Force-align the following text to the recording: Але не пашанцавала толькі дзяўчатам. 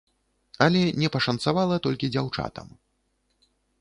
Але 0.65 0.79
не 1.03 1.11
пашанцавала 1.15 1.75
толькі 1.89 2.09
дзяўчатам. 2.17 2.67